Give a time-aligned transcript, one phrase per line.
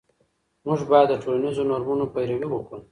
[0.65, 2.79] موږ باید د ټولنیزو نورمونو پیروي وکړو.